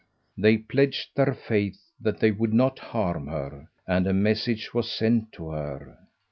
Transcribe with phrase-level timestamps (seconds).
[0.35, 5.31] They pledged their faith that they would not harm her, and a message was sent
[5.33, 5.99] to her.